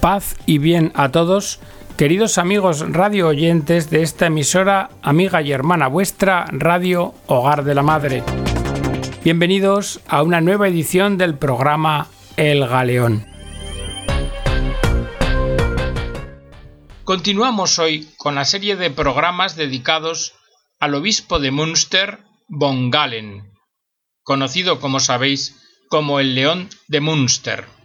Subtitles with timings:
[0.00, 1.60] Paz y bien a todos,
[1.98, 7.82] queridos amigos radio oyentes de esta emisora, amiga y hermana vuestra, Radio Hogar de la
[7.82, 8.24] Madre.
[9.22, 12.08] Bienvenidos a una nueva edición del programa
[12.38, 13.26] El Galeón.
[17.04, 20.32] Continuamos hoy con la serie de programas dedicados
[20.78, 23.52] al obispo de Münster, von Galen,
[24.22, 25.60] conocido como sabéis
[25.90, 27.79] como el León de Münster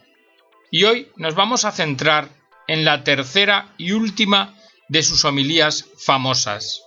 [0.71, 2.29] y hoy nos vamos a centrar
[2.67, 4.55] en la tercera y última
[4.88, 6.84] de sus homilías famosas.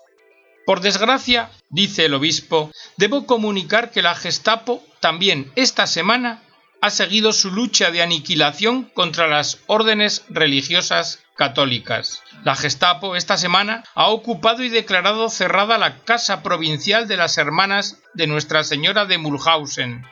[0.67, 6.43] Por desgracia, dice el obispo, debo comunicar que la Gestapo también esta semana
[6.81, 12.23] ha seguido su lucha de aniquilación contra las órdenes religiosas católicas.
[12.45, 18.01] La Gestapo esta semana ha ocupado y declarado cerrada la casa provincial de las hermanas
[18.15, 20.05] de Nuestra Señora de Mulhausen,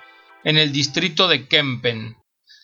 [0.45, 2.17] en el distrito de Kempen.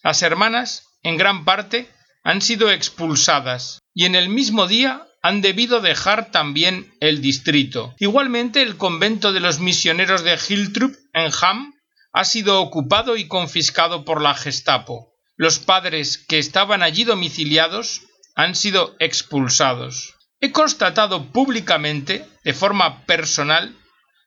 [0.03, 1.89] Las hermanas en gran parte,
[2.25, 7.95] han sido expulsadas y en el mismo día han debido dejar también el distrito.
[7.99, 11.75] Igualmente, el convento de los misioneros de Hiltrup en Ham
[12.13, 15.13] ha sido ocupado y confiscado por la Gestapo.
[15.37, 18.03] Los padres que estaban allí domiciliados
[18.35, 20.15] han sido expulsados.
[20.41, 23.77] He constatado públicamente, de forma personal,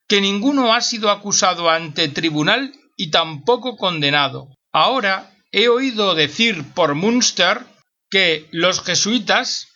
[0.07, 4.47] que ninguno ha sido acusado ante tribunal y tampoco condenado.
[4.71, 7.65] Ahora he oído decir por Munster
[8.11, 9.69] que los jesuitas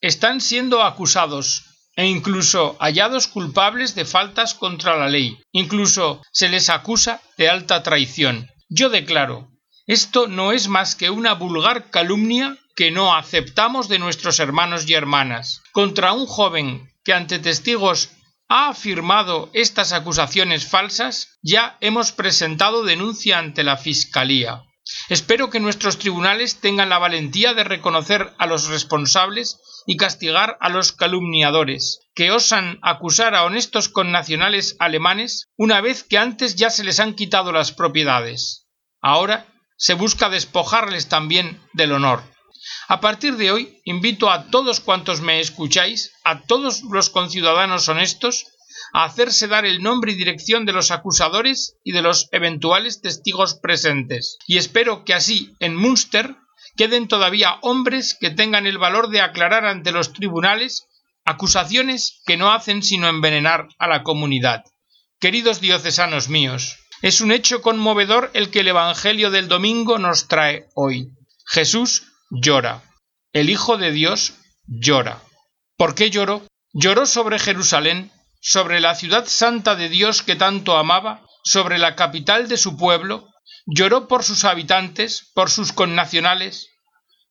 [0.00, 5.38] están siendo acusados e incluso hallados culpables de faltas contra la ley.
[5.52, 8.48] Incluso se les acusa de alta traición.
[8.70, 9.50] Yo declaro,
[9.86, 14.94] esto no es más que una vulgar calumnia que no aceptamos de nuestros hermanos y
[14.94, 15.60] hermanas.
[15.72, 18.08] Contra un joven que ante testigos
[18.48, 24.62] ha afirmado estas acusaciones falsas, ya hemos presentado denuncia ante la Fiscalía.
[25.08, 30.68] Espero que nuestros tribunales tengan la valentía de reconocer a los responsables y castigar a
[30.68, 36.84] los calumniadores, que osan acusar a honestos connacionales alemanes una vez que antes ya se
[36.84, 38.66] les han quitado las propiedades.
[39.00, 39.46] Ahora
[39.76, 42.22] se busca despojarles también del honor.
[42.88, 48.46] A partir de hoy invito a todos cuantos me escucháis, a todos los conciudadanos honestos,
[48.92, 53.54] a hacerse dar el nombre y dirección de los acusadores y de los eventuales testigos
[53.54, 54.38] presentes.
[54.46, 56.36] Y espero que así, en Münster,
[56.76, 60.86] queden todavía hombres que tengan el valor de aclarar ante los tribunales
[61.24, 64.62] acusaciones que no hacen sino envenenar a la comunidad.
[65.18, 70.66] Queridos diocesanos míos, es un hecho conmovedor el que el Evangelio del domingo nos trae
[70.74, 71.10] hoy.
[71.46, 72.82] Jesús llora.
[73.32, 74.34] El Hijo de Dios
[74.66, 75.20] llora.
[75.76, 76.42] ¿Por qué lloró?
[76.72, 78.10] Lloró sobre Jerusalén
[78.46, 83.28] sobre la ciudad santa de Dios que tanto amaba, sobre la capital de su pueblo,
[83.66, 86.68] lloró por sus habitantes, por sus connacionales,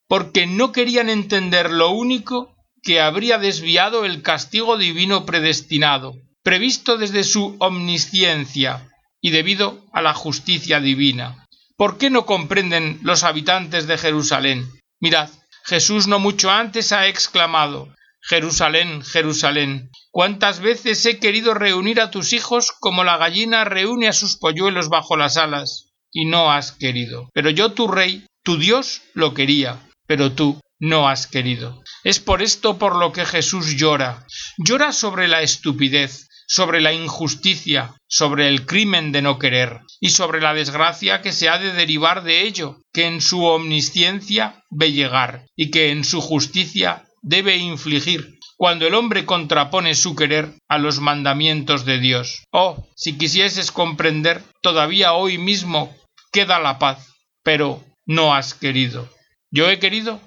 [0.10, 7.24] porque no querían entender lo único que habría desviado el castigo divino predestinado, previsto desde
[7.24, 8.90] su omnisciencia
[9.22, 11.48] y debido a la justicia divina.
[11.78, 14.70] ¿Por qué no comprenden los habitantes de Jerusalén?
[15.00, 15.30] Mirad,
[15.64, 17.95] Jesús no mucho antes ha exclamado
[18.28, 24.14] Jerusalén, Jerusalén, cuántas veces he querido reunir a tus hijos como la gallina reúne a
[24.14, 27.30] sus polluelos bajo las alas, y no has querido.
[27.34, 31.84] Pero yo, tu rey, tu Dios, lo quería, pero tú no has querido.
[32.04, 34.26] Es por esto por lo que Jesús llora.
[34.58, 40.42] Llora sobre la estupidez, sobre la injusticia, sobre el crimen de no querer, y sobre
[40.42, 45.46] la desgracia que se ha de derivar de ello, que en su omnisciencia ve llegar,
[45.56, 51.00] y que en su justicia debe infligir cuando el hombre contrapone su querer a los
[51.00, 52.44] mandamientos de Dios.
[52.52, 55.94] Oh, si quisieses comprender, todavía hoy mismo
[56.32, 57.10] queda la paz,
[57.44, 59.10] pero no has querido.
[59.52, 60.22] Yo he querido,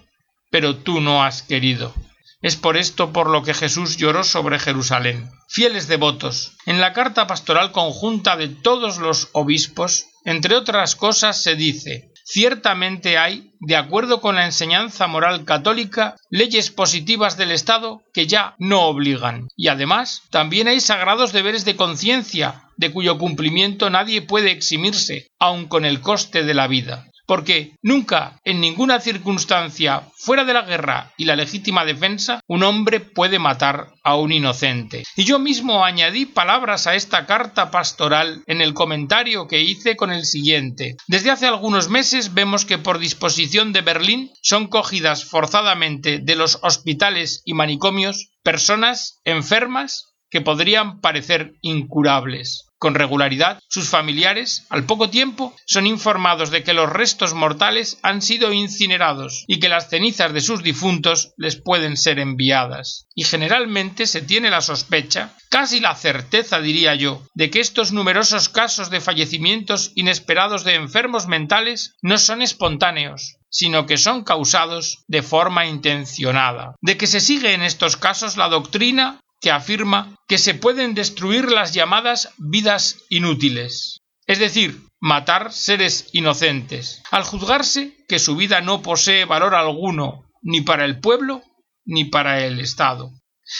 [0.51, 1.95] pero tú no has querido.
[2.43, 5.31] Es por esto por lo que Jesús lloró sobre Jerusalén.
[5.49, 11.55] Fieles devotos, en la carta pastoral conjunta de todos los obispos, entre otras cosas se
[11.55, 18.27] dice Ciertamente hay, de acuerdo con la enseñanza moral católica, leyes positivas del Estado que
[18.27, 19.49] ya no obligan.
[19.57, 25.69] Y además, también hay sagrados deberes de conciencia, de cuyo cumplimiento nadie puede eximirse, aun
[25.69, 31.13] con el coste de la vida porque nunca, en ninguna circunstancia fuera de la guerra
[31.19, 35.05] y la legítima defensa, un hombre puede matar a un inocente.
[35.15, 40.11] Y yo mismo añadí palabras a esta carta pastoral en el comentario que hice con
[40.11, 40.97] el siguiente.
[41.07, 46.59] Desde hace algunos meses vemos que por disposición de Berlín son cogidas forzadamente de los
[46.63, 52.68] hospitales y manicomios personas enfermas que podrían parecer incurables.
[52.79, 58.23] Con regularidad, sus familiares, al poco tiempo, son informados de que los restos mortales han
[58.23, 63.07] sido incinerados y que las cenizas de sus difuntos les pueden ser enviadas.
[63.15, 68.49] Y generalmente se tiene la sospecha, casi la certeza diría yo, de que estos numerosos
[68.49, 75.23] casos de fallecimientos inesperados de enfermos mentales no son espontáneos, sino que son causados de
[75.23, 80.55] forma intencionada, de que se sigue en estos casos la doctrina que afirma que se
[80.55, 88.37] pueden destruir las llamadas vidas inútiles, es decir, matar seres inocentes, al juzgarse que su
[88.37, 91.43] vida no posee valor alguno ni para el pueblo
[91.85, 93.11] ni para el Estado.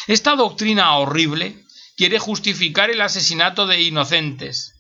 [0.07, 1.65] Esta doctrina horrible
[1.97, 4.75] quiere justificar el asesinato de inocentes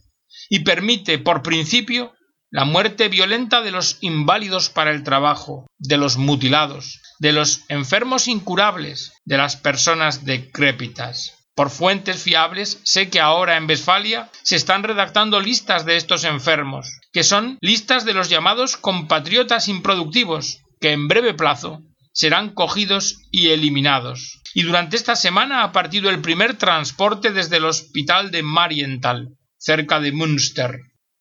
[0.48, 2.14] y permite, por principio,
[2.50, 8.28] la muerte violenta de los inválidos para el trabajo, de los mutilados, de los enfermos
[8.28, 11.34] incurables, de las personas decrépitas.
[11.54, 17.00] Por fuentes fiables sé que ahora en Westfalia se están redactando listas de estos enfermos,
[17.12, 21.82] que son listas de los llamados compatriotas improductivos, que en breve plazo
[22.12, 24.40] serán cogidos y eliminados.
[24.54, 29.98] Y durante esta semana ha partido el primer transporte desde el hospital de Marienthal, cerca
[30.00, 30.80] de Münster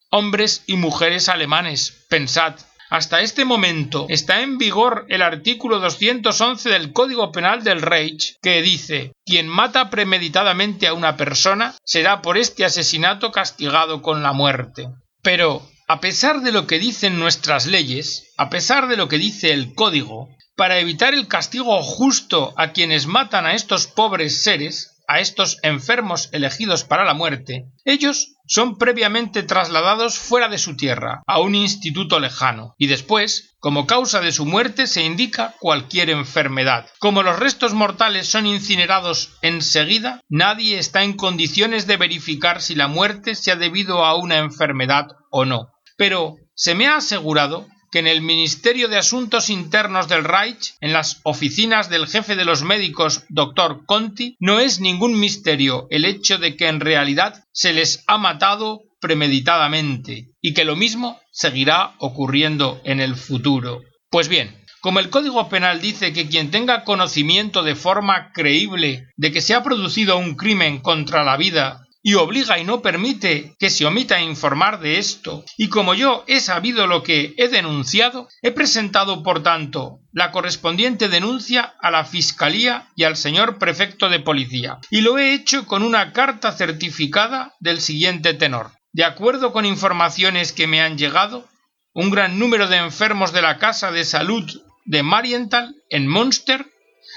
[0.10, 2.06] hombres y mujeres alemanes.
[2.10, 2.56] Pensad,
[2.90, 8.62] hasta este momento está en vigor el artículo 211 del Código Penal del Reich que
[8.62, 14.88] dice quien mata premeditadamente a una persona será por este asesinato castigado con la muerte.
[15.22, 19.52] Pero, a pesar de lo que dicen nuestras leyes, a pesar de lo que dice
[19.52, 25.20] el Código, para evitar el castigo justo a quienes matan a estos pobres seres, a
[25.20, 31.40] estos enfermos elegidos para la muerte, ellos son previamente trasladados fuera de su tierra, a
[31.40, 36.88] un instituto lejano, y después, como causa de su muerte, se indica cualquier enfermedad.
[37.00, 42.88] Como los restos mortales son incinerados enseguida, nadie está en condiciones de verificar si la
[42.88, 45.72] muerte se ha debido a una enfermedad o no.
[45.98, 50.94] Pero se me ha asegurado que en el Ministerio de Asuntos Internos del Reich, en
[50.94, 56.38] las oficinas del jefe de los médicos, doctor Conti, no es ningún misterio el hecho
[56.38, 62.80] de que en realidad se les ha matado premeditadamente y que lo mismo seguirá ocurriendo
[62.84, 63.82] en el futuro.
[64.12, 69.32] Pues bien, como el Código Penal dice que quien tenga conocimiento de forma creíble de
[69.32, 73.70] que se ha producido un crimen contra la vida y obliga y no permite que
[73.70, 78.52] se omita informar de esto, y como yo he sabido lo que he denunciado, he
[78.52, 84.80] presentado, por tanto, la correspondiente denuncia a la Fiscalía y al señor prefecto de policía,
[84.90, 88.72] y lo he hecho con una carta certificada del siguiente tenor.
[88.94, 91.48] De acuerdo con informaciones que me han llegado,
[91.94, 94.44] un gran número de enfermos de la Casa de Salud
[94.86, 96.66] de Marienthal, en Münster,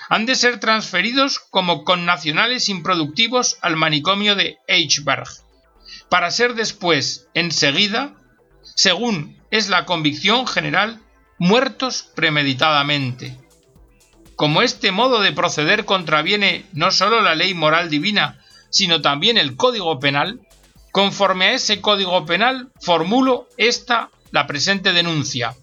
[0.09, 5.29] han de ser transferidos como connacionales improductivos al manicomio de Eichberg,
[6.09, 8.15] para ser después, enseguida,
[8.75, 11.01] según es la convicción general,
[11.39, 13.37] muertos premeditadamente.
[14.37, 18.41] Como este modo de proceder contraviene no sólo la ley moral divina,
[18.71, 20.41] sino también el Código Penal,
[20.93, 25.55] conforme a ese Código Penal formulo esta la presente denuncia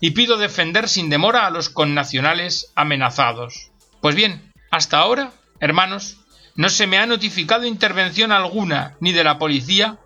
[0.00, 3.70] y pido defender sin demora a los connacionales amenazados.
[4.00, 6.18] Pues bien, hasta ahora, hermanos,
[6.54, 9.98] no se me ha notificado intervención alguna ni de la policía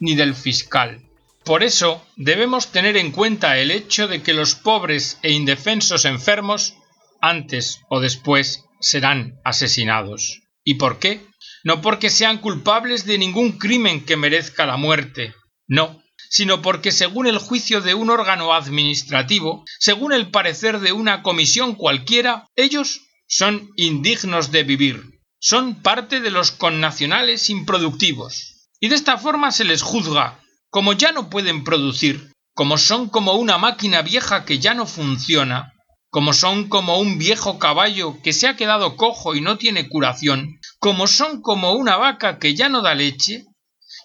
[0.00, 1.02] ni del fiscal.
[1.44, 6.74] Por eso debemos tener en cuenta el hecho de que los pobres e indefensos enfermos,
[7.20, 10.42] antes o después, serán asesinados.
[10.62, 11.26] ¿Y por qué?
[11.64, 15.34] No porque sean culpables de ningún crimen que merezca la muerte,
[15.66, 21.22] no, sino porque según el juicio de un órgano administrativo, según el parecer de una
[21.22, 28.68] comisión cualquiera, ellos son indignos de vivir, son parte de los connacionales improductivos.
[28.80, 33.34] Y de esta forma se les juzga, como ya no pueden producir, como son como
[33.34, 35.72] una máquina vieja que ya no funciona,
[36.10, 40.58] como son como un viejo caballo que se ha quedado cojo y no tiene curación,
[40.78, 43.44] como son como una vaca que ya no da leche,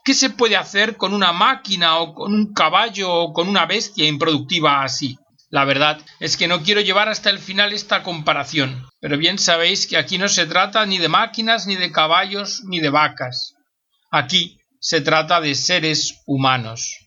[0.03, 4.07] ¿qué se puede hacer con una máquina o con un caballo o con una bestia
[4.07, 5.17] improductiva así?
[5.49, 9.85] La verdad es que no quiero llevar hasta el final esta comparación, pero bien sabéis
[9.85, 13.53] que aquí no se trata ni de máquinas, ni de caballos, ni de vacas.
[14.09, 16.97] Aquí se trata de seres humanos,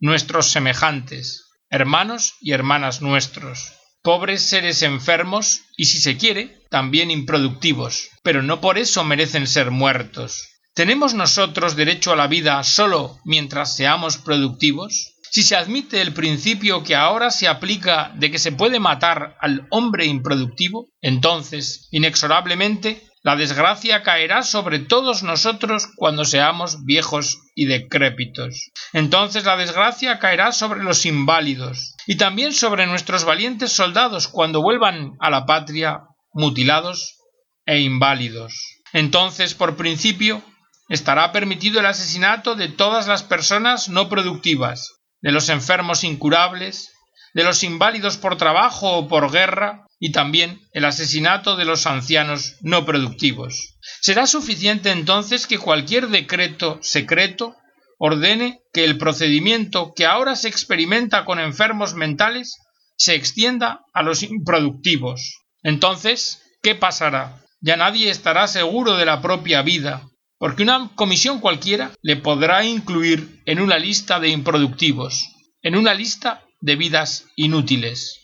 [0.00, 8.08] nuestros semejantes, hermanos y hermanas nuestros, pobres seres enfermos y, si se quiere, también improductivos,
[8.22, 10.55] pero no por eso merecen ser muertos.
[10.76, 15.14] ¿Tenemos nosotros derecho a la vida solo mientras seamos productivos?
[15.30, 19.66] Si se admite el principio que ahora se aplica de que se puede matar al
[19.70, 28.70] hombre improductivo, entonces, inexorablemente, La desgracia caerá sobre todos nosotros cuando seamos viejos y decrépitos.
[28.92, 35.16] Entonces la desgracia caerá sobre los inválidos y también sobre nuestros valientes soldados cuando vuelvan
[35.18, 36.02] a la patria
[36.32, 37.16] mutilados
[37.64, 38.54] e inválidos.
[38.92, 40.40] Entonces, por principio,
[40.88, 46.92] estará permitido el asesinato de todas las personas no productivas, de los enfermos incurables,
[47.34, 52.56] de los inválidos por trabajo o por guerra, y también el asesinato de los ancianos
[52.60, 53.78] no productivos.
[54.00, 57.56] Será suficiente entonces que cualquier decreto secreto
[57.98, 62.58] ordene que el procedimiento que ahora se experimenta con enfermos mentales
[62.96, 65.40] se extienda a los improductivos.
[65.62, 67.42] Entonces, ¿qué pasará?
[67.60, 70.02] Ya nadie estará seguro de la propia vida,
[70.38, 75.28] porque una comisión cualquiera le podrá incluir en una lista de improductivos,
[75.62, 78.20] en una lista de vidas inútiles.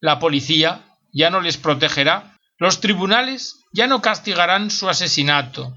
[0.00, 5.74] La policía ya no les protegerá, los tribunales ya no castigarán su asesinato.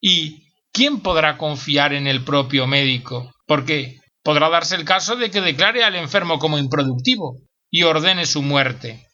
[0.00, 3.32] ¿Y quién podrá confiar en el propio médico?
[3.46, 7.38] Porque podrá darse el caso de que declare al enfermo como improductivo
[7.70, 9.06] y ordene su muerte.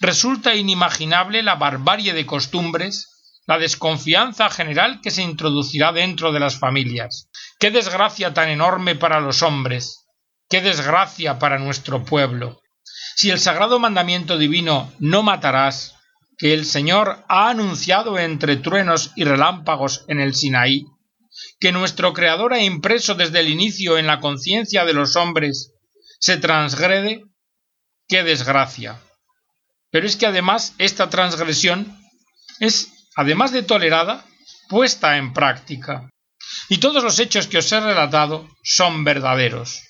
[0.00, 3.17] Resulta inimaginable la barbarie de costumbres,
[3.48, 7.28] la desconfianza general que se introducirá dentro de las familias.
[7.58, 10.06] Qué desgracia tan enorme para los hombres,
[10.48, 12.60] qué desgracia para nuestro pueblo
[13.18, 15.96] si el sagrado mandamiento divino no matarás,
[16.36, 20.84] que el Señor ha anunciado entre truenos y relámpagos en el Sinaí,
[21.58, 25.72] que nuestro Creador ha impreso desde el inicio en la conciencia de los hombres,
[26.20, 27.24] se transgrede,
[28.06, 29.00] qué desgracia.
[29.90, 31.98] Pero es que además esta transgresión
[32.60, 34.24] es, además de tolerada,
[34.68, 36.08] puesta en práctica.
[36.68, 39.82] Y todos los hechos que os he relatado son verdaderos.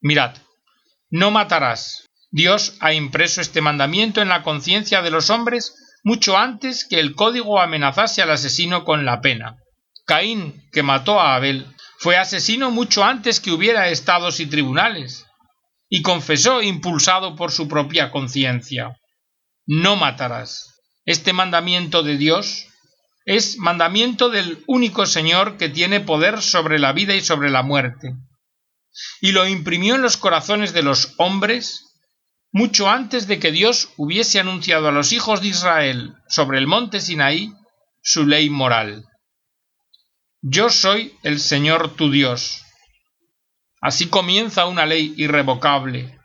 [0.00, 0.36] Mirad,
[1.10, 5.74] no matarás, Dios ha impreso este mandamiento en la conciencia de los hombres
[6.04, 9.56] mucho antes que el código amenazase al asesino con la pena.
[10.06, 11.66] Caín, que mató a Abel,
[11.98, 15.26] fue asesino mucho antes que hubiera estados y tribunales,
[15.88, 18.96] y confesó impulsado por su propia conciencia.
[19.66, 20.75] No matarás.
[21.06, 22.66] Este mandamiento de Dios
[23.24, 28.14] es mandamiento del único Señor que tiene poder sobre la vida y sobre la muerte.
[29.20, 31.84] Y lo imprimió en los corazones de los hombres
[32.50, 37.00] mucho antes de que Dios hubiese anunciado a los hijos de Israel sobre el monte
[37.00, 37.52] Sinaí
[38.02, 39.04] su ley moral.
[40.42, 42.62] Yo soy el Señor tu Dios.
[43.80, 46.18] Así comienza una ley irrevocable.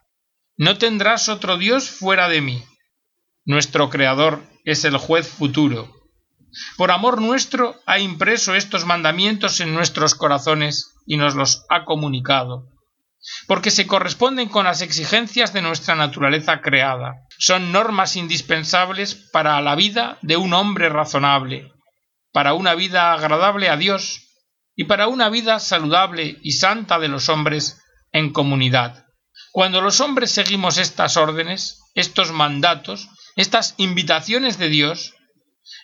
[0.57, 2.63] No tendrás otro Dios fuera de mí.
[3.45, 5.89] Nuestro Creador es el juez futuro.
[6.77, 12.71] Por amor nuestro ha impreso estos mandamientos en nuestros corazones y nos los ha comunicado
[13.47, 17.27] porque se corresponden con las exigencias de nuestra naturaleza creada.
[17.37, 21.71] Son normas indispensables para la vida de un hombre razonable,
[22.31, 24.27] para una vida agradable a Dios
[24.75, 29.05] y para una vida saludable y santa de los hombres en comunidad.
[29.51, 35.13] Cuando los hombres seguimos estas órdenes, estos mandatos, estas invitaciones de Dios,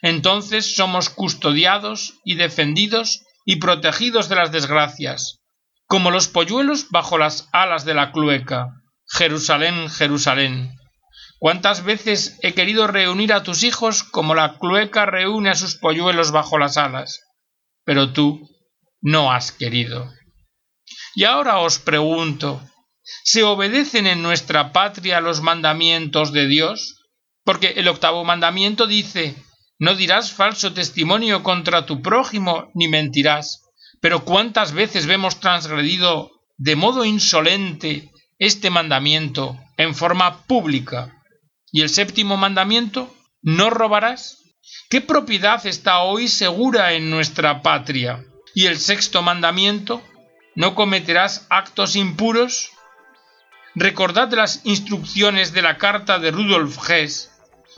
[0.02, 5.40] entonces somos custodiados y defendidos y protegidos de las desgracias,
[5.86, 8.68] como los polluelos bajo las alas de la clueca.
[9.10, 10.78] Jerusalén, Jerusalén.
[11.40, 16.32] ¿Cuántas veces he querido reunir a tus hijos como la clueca reúne a sus polluelos
[16.32, 17.22] bajo las alas?
[17.86, 18.50] Pero tú
[19.02, 20.12] no has querido.
[21.16, 22.62] Y ahora os pregunto,
[23.24, 26.97] ¿se obedecen en nuestra patria los mandamientos de Dios?
[27.48, 29.34] Porque el octavo mandamiento dice,
[29.80, 33.64] no dirás falso testimonio contra tu prójimo ni mentirás.
[34.02, 41.24] Pero cuántas veces vemos transgredido de modo insolente este mandamiento en forma pública.
[41.72, 44.40] Y el séptimo mandamiento, no robarás.
[44.90, 48.26] ¿Qué propiedad está hoy segura en nuestra patria?
[48.56, 50.02] Y el sexto mandamiento,
[50.54, 52.72] no cometerás actos impuros.
[53.74, 57.32] Recordad las instrucciones de la carta de Rudolf Hess,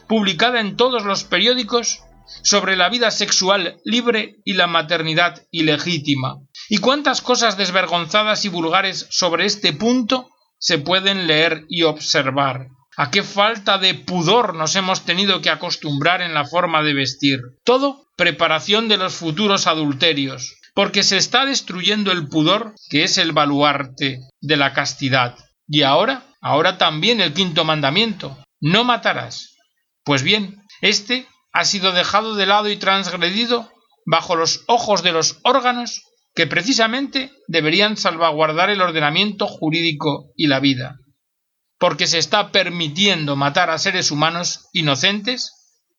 [0.09, 1.99] publicada en todos los periódicos
[2.43, 6.37] sobre la vida sexual libre y la maternidad ilegítima.
[6.67, 12.69] ¿Y cuántas cosas desvergonzadas y vulgares sobre este punto se pueden leer y observar?
[12.97, 17.39] ¿A qué falta de pudor nos hemos tenido que acostumbrar en la forma de vestir?
[17.63, 23.31] Todo preparación de los futuros adulterios, porque se está destruyendo el pudor, que es el
[23.31, 25.37] baluarte de la castidad.
[25.67, 29.58] Y ahora, ahora también el quinto mandamiento, no matarás.
[30.09, 33.71] Pues bien, este ha sido dejado de lado y transgredido
[34.07, 36.01] bajo los ojos de los órganos
[36.33, 40.97] que precisamente deberían salvaguardar el ordenamiento jurídico y la vida,
[41.77, 45.51] porque se está permitiendo matar a seres humanos inocentes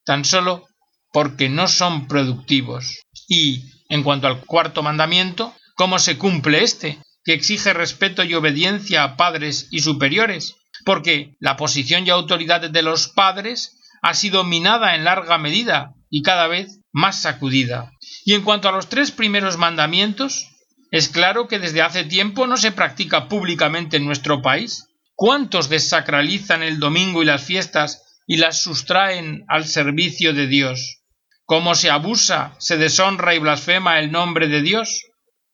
[0.04, 0.66] tan solo
[1.12, 3.02] porque no son productivos.
[3.28, 7.00] Y, en cuanto al cuarto mandamiento, ¿cómo se cumple este?
[7.22, 12.82] que exige respeto y obediencia a padres y superiores, porque la posición y autoridad de
[12.82, 17.92] los padres ha sido minada en larga medida y cada vez más sacudida.
[18.24, 20.48] Y en cuanto a los tres primeros mandamientos,
[20.90, 24.86] es claro que desde hace tiempo no se practica públicamente en nuestro país.
[25.14, 31.02] ¿Cuántos desacralizan el domingo y las fiestas y las sustraen al servicio de Dios?
[31.44, 35.04] ¿Cómo se abusa, se deshonra y blasfema el nombre de Dios?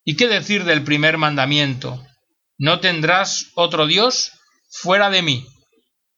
[0.03, 2.03] ¿Y qué decir del primer mandamiento?
[2.57, 4.31] No tendrás otro Dios
[4.69, 5.45] fuera de mí.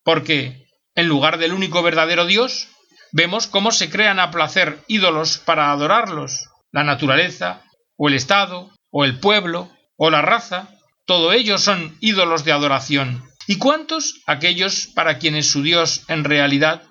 [0.03, 2.67] Porque, en lugar del único verdadero Dios,
[3.11, 6.49] vemos cómo se crean a placer ídolos para adorarlos.
[6.71, 7.63] La naturaleza,
[7.97, 10.69] o el Estado, o el pueblo, o la raza,
[11.05, 13.23] todo ello son ídolos de adoración.
[13.47, 16.83] ¿Y cuántos aquellos para quienes su Dios en realidad,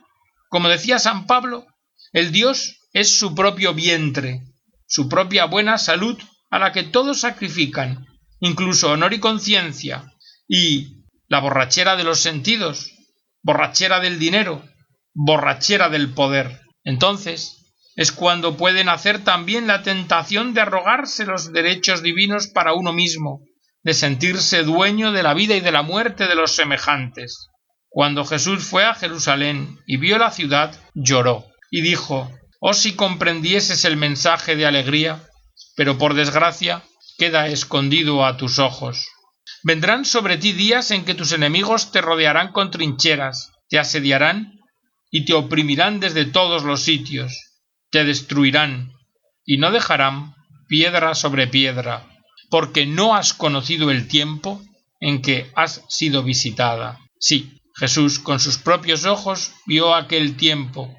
[0.49, 1.67] como decía San Pablo,
[2.13, 4.43] el Dios es su propio vientre,
[4.87, 6.19] su propia buena salud
[6.51, 8.07] a la que todos sacrifican,
[8.41, 10.13] incluso honor y conciencia,
[10.49, 12.91] y la borrachera de los sentidos,
[13.49, 14.63] borrachera del dinero,
[15.15, 16.61] borrachera del poder.
[16.85, 22.93] Entonces es cuando pueden hacer también la tentación de arrogarse los derechos divinos para uno
[22.93, 23.41] mismo,
[23.83, 27.49] de sentirse dueño de la vida y de la muerte de los semejantes.
[27.89, 33.87] Cuando Jesús fue a Jerusalén y vio la ciudad, lloró y dijo, Oh si comprendieses
[33.87, 35.23] el mensaje de alegría
[35.75, 36.83] pero por desgracia
[37.17, 39.09] queda escondido a tus ojos.
[39.63, 44.61] Vendrán sobre ti días en que tus enemigos te rodearán con trincheras, te asediarán
[45.11, 47.33] y te oprimirán desde todos los sitios,
[47.91, 48.93] te destruirán
[49.45, 50.35] y no dejarán
[50.69, 52.07] piedra sobre piedra,
[52.51, 54.63] porque no has conocido el tiempo
[55.01, 56.99] en que has sido visitada.
[57.19, 60.95] Sí, Jesús con sus propios ojos vio aquel tiempo,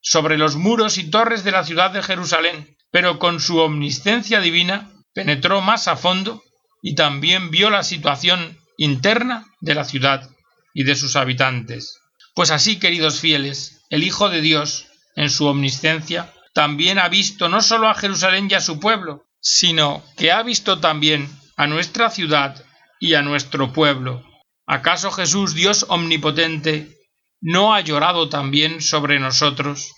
[0.00, 4.92] sobre los muros y torres de la ciudad de Jerusalén, pero con su omniscencia divina
[5.12, 6.42] penetró más a fondo
[6.82, 10.30] y también vio la situación interna de la ciudad
[10.74, 11.98] y de sus habitantes.
[12.34, 17.60] Pues así, queridos fieles, el Hijo de Dios, en su omniscencia, también ha visto no
[17.60, 22.64] sólo a Jerusalén y a su pueblo, sino que ha visto también a nuestra ciudad
[23.00, 24.24] y a nuestro pueblo.
[24.66, 26.96] ¿Acaso Jesús, Dios omnipotente,
[27.40, 29.90] no ha llorado también sobre nosotros?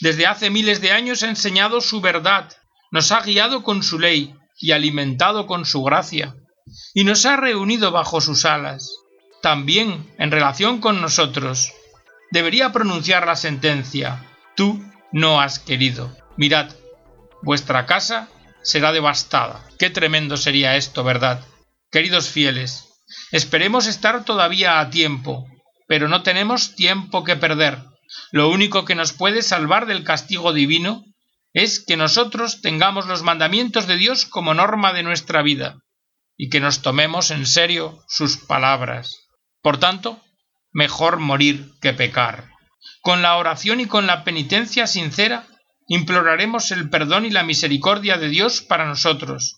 [0.00, 2.52] Desde hace miles de años ha enseñado su verdad,
[2.92, 6.34] nos ha guiado con su ley y alimentado con su gracia,
[6.94, 8.90] y nos ha reunido bajo sus alas.
[9.42, 11.72] También, en relación con nosotros,
[12.30, 14.24] debería pronunciar la sentencia,
[14.56, 16.16] tú no has querido.
[16.36, 16.70] Mirad,
[17.42, 18.28] vuestra casa
[18.62, 19.64] será devastada.
[19.78, 21.44] Qué tremendo sería esto, ¿verdad?
[21.90, 22.88] Queridos fieles,
[23.30, 25.46] esperemos estar todavía a tiempo,
[25.86, 27.78] pero no tenemos tiempo que perder.
[28.32, 31.04] Lo único que nos puede salvar del castigo divino
[31.56, 35.78] es que nosotros tengamos los mandamientos de Dios como norma de nuestra vida
[36.36, 39.26] y que nos tomemos en serio sus palabras.
[39.62, 40.20] Por tanto,
[40.70, 42.50] mejor morir que pecar.
[43.00, 45.46] Con la oración y con la penitencia sincera,
[45.88, 49.56] imploraremos el perdón y la misericordia de Dios para nosotros,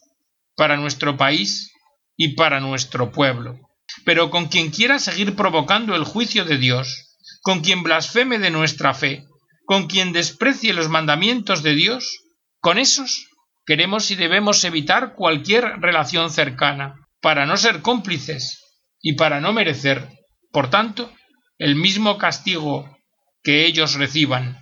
[0.54, 1.72] para nuestro país
[2.16, 3.58] y para nuestro pueblo.
[4.04, 8.94] Pero con quien quiera seguir provocando el juicio de Dios, con quien blasfeme de nuestra
[8.94, 9.27] fe,
[9.68, 12.22] con quien desprecie los mandamientos de Dios,
[12.58, 13.26] con esos
[13.66, 18.64] queremos y debemos evitar cualquier relación cercana, para no ser cómplices
[19.02, 20.08] y para no merecer,
[20.52, 21.12] por tanto,
[21.58, 22.96] el mismo castigo
[23.42, 24.58] que ellos reciban,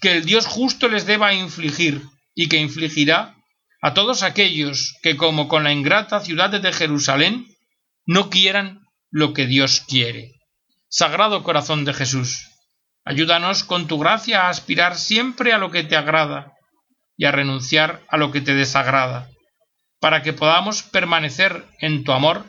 [0.00, 3.34] que el Dios justo les deba infligir y que infligirá
[3.82, 7.44] a todos aquellos que, como con la ingrata ciudad de Jerusalén,
[8.06, 10.30] no quieran lo que Dios quiere.
[10.88, 12.44] Sagrado Corazón de Jesús,
[13.08, 16.52] ayúdanos con tu gracia a aspirar siempre a lo que te agrada
[17.16, 19.30] y a renunciar a lo que te desagrada,
[19.98, 22.44] para que podamos permanecer en tu amor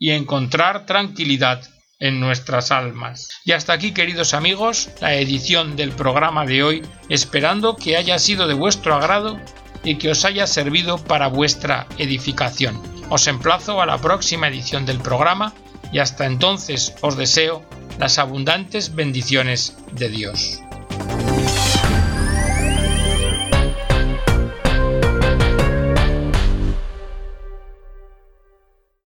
[0.00, 1.62] y encontrar tranquilidad
[2.00, 3.28] en nuestras almas.
[3.44, 8.48] Y hasta aquí, queridos amigos, la edición del programa de hoy, esperando que haya sido
[8.48, 9.38] de vuestro agrado
[9.84, 12.82] y que os haya servido para vuestra edificación.
[13.10, 15.54] Os emplazo a la próxima edición del programa
[15.92, 17.62] y hasta entonces os deseo
[17.98, 20.60] las abundantes bendiciones de Dios.